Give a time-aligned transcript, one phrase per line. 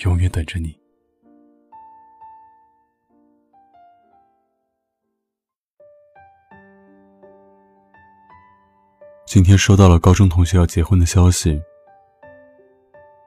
[0.00, 0.78] 永远等着你。
[9.26, 11.60] 今天收到了高中同学要结婚的消息，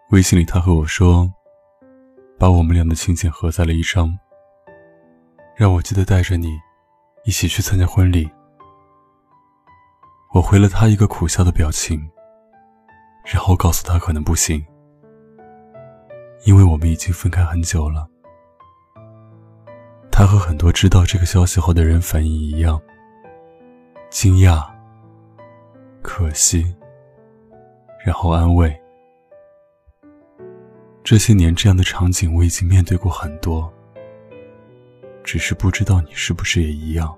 [0.09, 1.31] 微信里他和我说，
[2.37, 4.17] 把我们俩的请柬合在了一张，
[5.55, 6.59] 让我记得带着你
[7.23, 8.29] 一起去参加婚礼。
[10.33, 12.09] 我回了他一个苦笑的表情，
[13.25, 14.65] 然后告诉他可能不行。
[16.45, 18.05] 因为我们已经分开很久了，
[20.11, 22.81] 他和很多知道这个消息后的人反应一样，
[24.09, 24.65] 惊讶、
[26.01, 26.75] 可惜，
[28.05, 28.77] 然后安慰。
[31.01, 33.71] 这些年这样的场景我已经面对过很多，
[35.23, 37.13] 只是不知道你是不是也一样。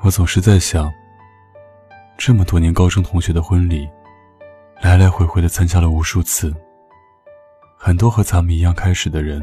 [0.00, 0.90] 我总是在想，
[2.16, 3.86] 这么多年高中同学的婚礼，
[4.80, 6.54] 来来回回的参加了无数次。
[7.80, 9.40] 很多和咱们一样开始的人，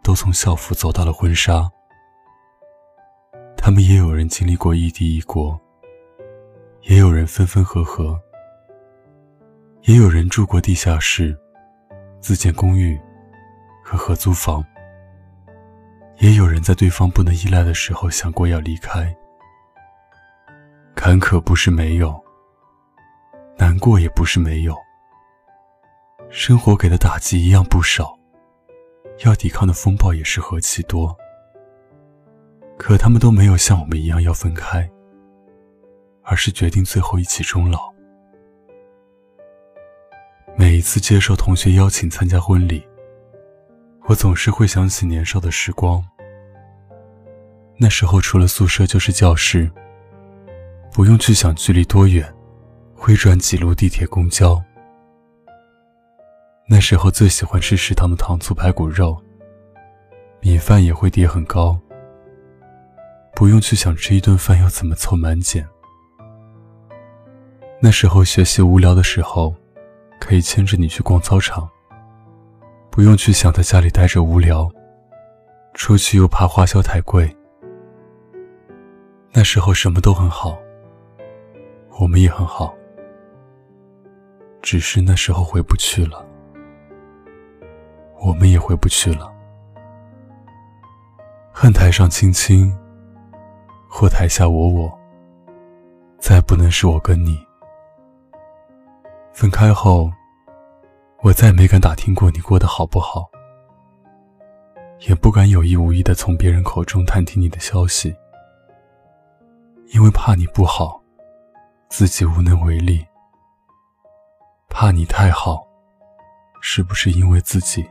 [0.00, 1.68] 都从校服走到了婚纱。
[3.56, 5.60] 他们也有人经历过异地异国，
[6.82, 8.18] 也有人分分合合，
[9.82, 11.36] 也有人住过地下室、
[12.20, 12.98] 自建公寓
[13.82, 14.64] 和合租房，
[16.18, 19.12] 也有人在对方不能依赖的时候想过要离开。
[20.94, 22.18] 坎坷不是没有，
[23.58, 24.76] 难过也不是没有。
[26.34, 28.18] 生活给的打击一样不少，
[29.22, 31.14] 要抵抗的风暴也是何其多。
[32.78, 34.90] 可他们都没有像我们一样要分开，
[36.22, 37.92] 而是决定最后一起终老。
[40.56, 42.82] 每一次接受同学邀请参加婚礼，
[44.06, 46.02] 我总是会想起年少的时光。
[47.76, 49.70] 那时候除了宿舍就是教室，
[50.94, 52.26] 不用去想距离多远，
[52.94, 54.58] 会转几路地铁、公交。
[56.74, 59.14] 那时候最喜欢吃食堂的糖醋排骨肉，
[60.40, 61.78] 米饭也会叠很高，
[63.34, 65.68] 不用去想吃一顿饭要怎么凑满减。
[67.78, 69.54] 那时候学习无聊的时候，
[70.18, 71.68] 可以牵着你去逛操场，
[72.90, 74.66] 不用去想在家里待着无聊，
[75.74, 77.30] 出去又怕花销太贵。
[79.30, 80.58] 那时候什么都很好，
[82.00, 82.74] 我们也很好，
[84.62, 86.26] 只是那时候回不去了。
[88.24, 89.30] 我们也回不去了。
[91.52, 92.72] 恨台上青青，
[93.90, 94.98] 或台下我我，
[96.20, 97.36] 再不能是我跟你。
[99.32, 100.08] 分开后，
[101.22, 103.28] 我再没敢打听过你过得好不好，
[105.08, 108.14] 也不敢有意无意的从别人口中探听你的消息，
[109.92, 111.02] 因为怕你不好，
[111.88, 113.04] 自己无能为力；
[114.68, 115.66] 怕你太好，
[116.60, 117.84] 是不是因为自己？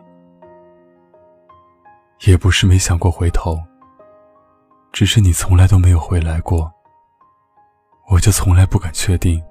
[2.27, 3.59] 也不是没想过回头，
[4.91, 6.71] 只是你从来都没有回来过，
[8.09, 9.41] 我就从来不敢确定。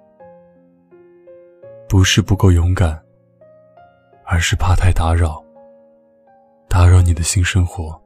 [1.89, 3.03] 不是不够勇敢，
[4.25, 5.43] 而是怕太打扰，
[6.69, 8.01] 打扰你的新生活。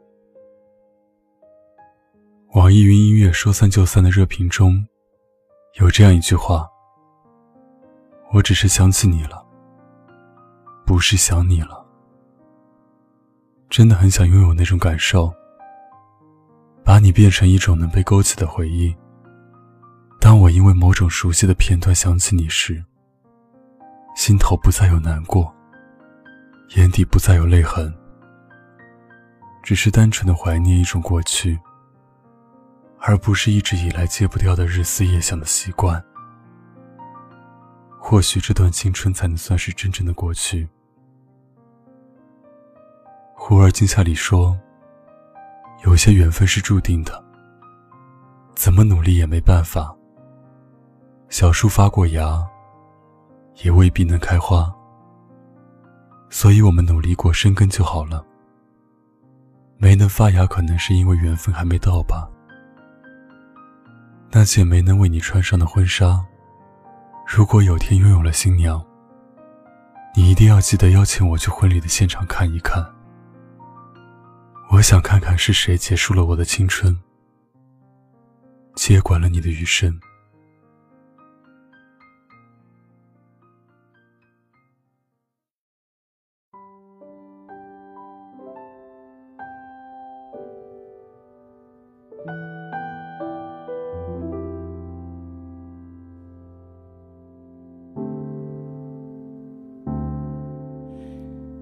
[2.54, 4.86] 网易云音乐说散就散的热评中，
[5.74, 6.66] 有这样一句话
[8.32, 9.44] ：“我只是想起你了，
[10.86, 11.83] 不是想你了。”
[13.70, 15.32] 真的很想拥有那种感受，
[16.84, 18.94] 把你变成一种能被勾起的回忆。
[20.20, 22.82] 当我因为某种熟悉的片段想起你时，
[24.16, 25.52] 心头不再有难过，
[26.76, 27.92] 眼底不再有泪痕，
[29.62, 31.58] 只是单纯的怀念一种过去，
[33.00, 36.02] 而不是一直以来戒不掉的日思夜想的习惯。
[37.98, 40.68] 或许这段青春才能算是真正的过去。
[43.34, 44.58] 忽而惊吓里说
[45.84, 47.22] ：“有些缘分是注定的，
[48.54, 49.94] 怎么努力也没办法。
[51.28, 52.42] 小树发过芽，
[53.62, 54.72] 也未必能开花。
[56.30, 58.24] 所以我们努力过生根就好了。
[59.76, 62.28] 没能发芽，可能是因为缘分还没到吧。
[64.30, 66.24] 那件没能为你穿上的婚纱，
[67.26, 68.82] 如果有天拥有了新娘，
[70.14, 72.93] 你一一定要记得邀请我去婚礼的现场看一看。
[74.74, 76.98] 我想看看是谁结束了我的青春，
[78.74, 80.00] 接管了你的余生。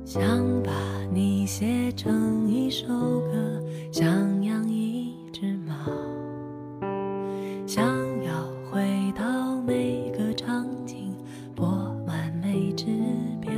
[0.04, 0.20] 想
[0.62, 0.72] 把
[1.12, 5.74] 你写成一首歌，想养一只猫，
[7.66, 7.84] 想
[8.24, 8.32] 要
[8.70, 11.14] 回到每个场景，
[11.54, 11.66] 拨
[12.06, 12.86] 完每只
[13.40, 13.52] 表。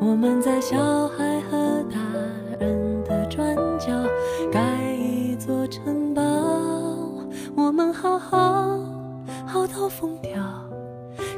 [0.00, 1.98] 我们在小孩和大
[2.60, 3.88] 人的转角
[4.52, 6.22] 盖一座城堡，
[7.56, 8.78] 我们好好
[9.44, 10.32] 好到疯掉，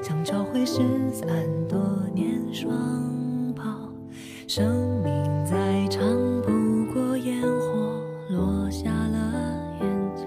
[0.03, 1.27] 想找回失散
[1.67, 1.79] 多
[2.15, 3.16] 年双。
[4.49, 5.13] 生命
[5.45, 5.57] 再
[5.89, 6.01] 长，
[6.43, 8.01] 不过烟火
[8.31, 9.33] 落下了
[9.81, 10.25] 眼角；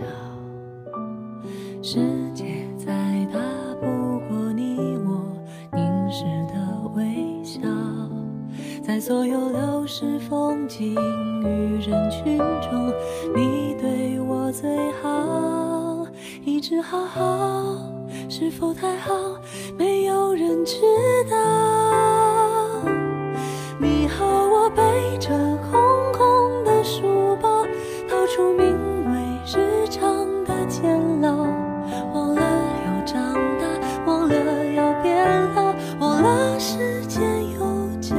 [1.81, 1.99] 世
[2.33, 2.93] 界再
[3.33, 3.39] 大，
[3.79, 4.75] 不过你
[5.05, 5.23] 我
[5.73, 6.53] 凝视的
[6.95, 7.61] 微笑。
[8.83, 10.93] 在所有流逝风景
[11.41, 12.93] 与人群中，
[13.33, 16.05] 你对我最好。
[16.43, 17.77] 一直好好，
[18.27, 19.13] 是否太好？
[19.77, 20.75] 没有人知
[21.31, 22.08] 道。
[24.99, 25.29] 背着
[25.71, 27.63] 空空的书包，
[28.09, 28.75] 逃出名
[29.09, 31.37] 为日常的监牢，
[32.13, 32.41] 忘了
[32.85, 33.65] 要长大，
[34.05, 34.35] 忘了
[34.75, 35.25] 要变
[35.55, 37.23] 老，忘了时间
[37.53, 37.59] 有
[38.01, 38.13] 脚。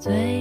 [0.00, 0.39] 最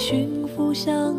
[0.00, 1.14] 驯服想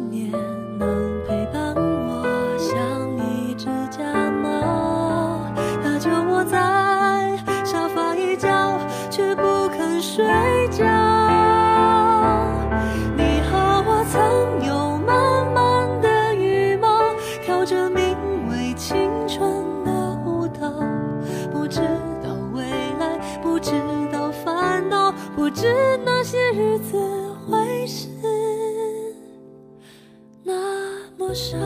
[31.32, 31.58] 多少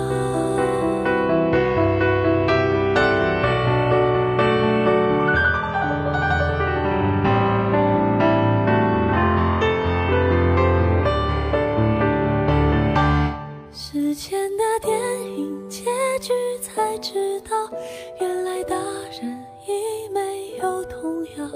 [13.71, 15.00] 时间的电
[15.35, 15.83] 影结
[16.21, 16.31] 局
[16.62, 17.50] 才知道，
[18.21, 18.75] 原来大
[19.19, 19.35] 人
[19.65, 21.50] 已没有童谣，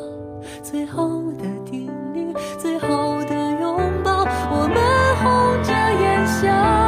[0.64, 6.79] 最后的叮咛，最后的拥抱，我们红着眼笑。